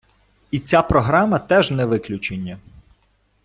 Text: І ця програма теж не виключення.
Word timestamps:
І 0.51 0.59
ця 0.59 0.81
програма 0.81 1.39
теж 1.39 1.71
не 1.71 1.85
виключення. 1.85 2.59